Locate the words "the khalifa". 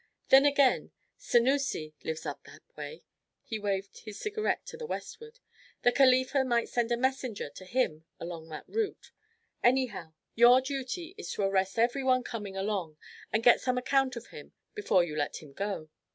5.83-6.43